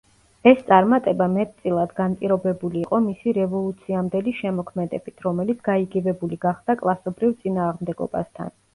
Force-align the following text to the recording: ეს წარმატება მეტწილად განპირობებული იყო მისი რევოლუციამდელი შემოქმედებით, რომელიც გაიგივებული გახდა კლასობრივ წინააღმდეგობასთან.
ეს 0.51 0.61
წარმატება 0.69 1.27
მეტწილად 1.33 1.93
განპირობებული 1.99 2.81
იყო 2.87 3.01
მისი 3.09 3.35
რევოლუციამდელი 3.41 4.35
შემოქმედებით, 4.41 5.19
რომელიც 5.29 5.63
გაიგივებული 5.71 6.45
გახდა 6.51 6.81
კლასობრივ 6.85 7.41
წინააღმდეგობასთან. 7.47 8.57